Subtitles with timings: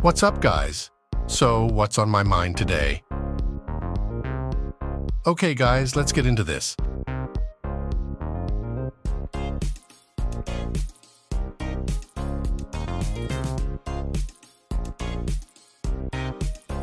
[0.00, 0.92] What's up, guys?
[1.26, 3.02] So, what's on my mind today?
[5.26, 6.76] Okay, guys, let's get into this.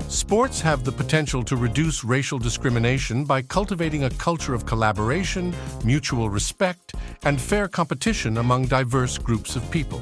[0.09, 5.55] Sports have the potential to reduce racial discrimination by cultivating a culture of collaboration,
[5.85, 10.01] mutual respect, and fair competition among diverse groups of people.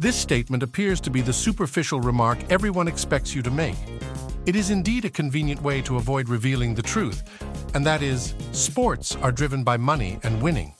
[0.00, 3.74] This statement appears to be the superficial remark everyone expects you to make.
[4.46, 7.24] It is indeed a convenient way to avoid revealing the truth,
[7.74, 10.72] and that is, sports are driven by money and winning.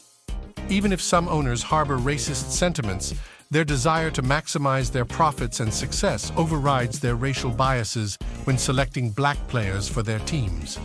[0.68, 3.12] Even if some owners harbor racist sentiments,
[3.50, 9.38] their desire to maximize their profits and success overrides their racial biases when selecting black
[9.48, 10.78] players for their teams.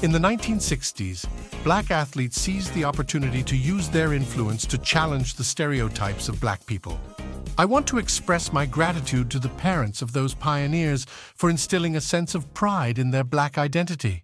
[0.00, 1.26] In the 1960s,
[1.64, 6.64] black athletes seized the opportunity to use their influence to challenge the stereotypes of black
[6.64, 6.98] people.
[7.60, 11.04] I want to express my gratitude to the parents of those pioneers
[11.34, 14.22] for instilling a sense of pride in their black identity.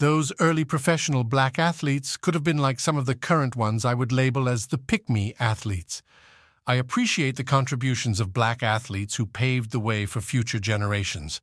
[0.00, 3.94] Those early professional black athletes could have been like some of the current ones I
[3.94, 6.02] would label as the pick-me athletes.
[6.66, 11.40] I appreciate the contributions of black athletes who paved the way for future generations.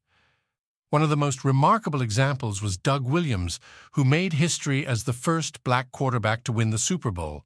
[0.91, 3.59] One of the most remarkable examples was Doug Williams,
[3.93, 7.45] who made history as the first black quarterback to win the Super Bowl.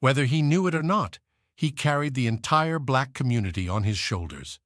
[0.00, 1.18] Whether he knew it or not,
[1.62, 4.58] he carried the entire black community on his shoulders.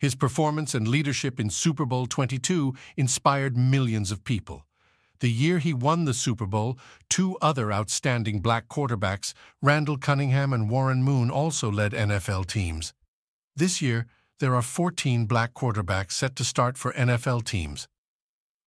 [0.00, 4.66] His performance and leadership in Super Bowl 22 inspired millions of people.
[5.20, 6.76] The year he won the Super Bowl,
[7.08, 12.92] two other outstanding black quarterbacks, Randall Cunningham and Warren Moon, also led NFL teams.
[13.54, 14.08] This year,
[14.40, 17.86] there are 14 black quarterbacks set to start for NFL teams.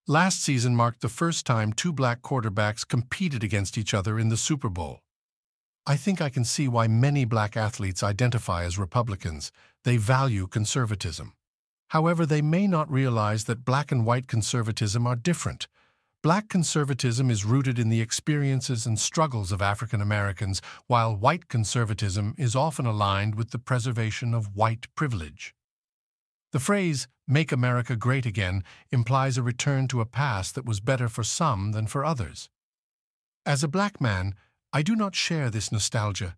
[0.08, 4.38] Last season marked the first time two black quarterbacks competed against each other in the
[4.38, 5.02] Super Bowl.
[5.88, 9.52] I think I can see why many black athletes identify as Republicans.
[9.84, 11.34] They value conservatism.
[11.90, 15.68] However, they may not realize that black and white conservatism are different.
[16.24, 22.34] Black conservatism is rooted in the experiences and struggles of African Americans, while white conservatism
[22.36, 25.54] is often aligned with the preservation of white privilege.
[26.52, 31.10] The phrase, Make America Great Again, implies a return to a past that was better
[31.10, 32.50] for some than for others.
[33.46, 34.34] As a black man,
[34.74, 36.36] I do not share this nostalgia.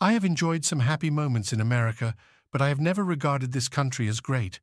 [0.00, 2.14] I have enjoyed some happy moments in America,
[2.52, 4.60] but I have never regarded this country as great,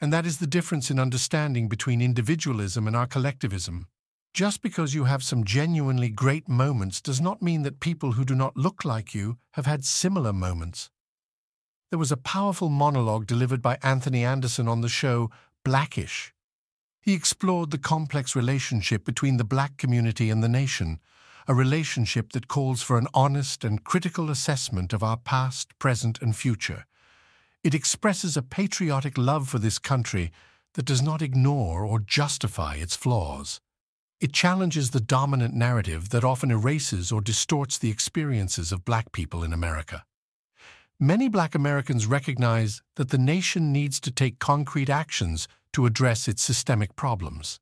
[0.00, 3.86] and that is the difference in understanding between individualism and our collectivism.
[4.34, 8.34] Just because you have some genuinely great moments does not mean that people who do
[8.34, 10.90] not look like you have had similar moments.
[11.90, 15.30] There was a powerful monologue delivered by Anthony Anderson on the show
[15.64, 16.34] Blackish.
[17.00, 21.00] He explored the complex relationship between the black community and the nation,
[21.48, 26.36] a relationship that calls for an honest and critical assessment of our past, present, and
[26.36, 26.86] future.
[27.62, 30.32] It expresses a patriotic love for this country
[30.74, 33.60] that does not ignore or justify its flaws.
[34.20, 39.44] It challenges the dominant narrative that often erases or distorts the experiences of black people
[39.44, 40.04] in America.
[40.98, 46.42] Many black Americans recognize that the nation needs to take concrete actions to address its
[46.42, 47.60] systemic problems.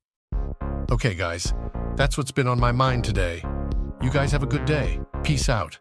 [0.90, 1.52] Okay, guys,
[1.96, 3.42] that's what's been on my mind today.
[4.04, 5.00] You guys have a good day.
[5.22, 5.78] Peace out.